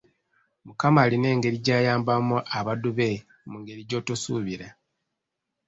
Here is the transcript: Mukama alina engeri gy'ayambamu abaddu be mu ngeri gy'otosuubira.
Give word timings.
Mukama 0.65 0.99
alina 1.05 1.27
engeri 1.33 1.57
gy'ayambamu 1.65 2.37
abaddu 2.57 2.89
be 2.97 3.09
mu 3.49 3.57
ngeri 3.61 3.81
gy'otosuubira. 3.89 4.67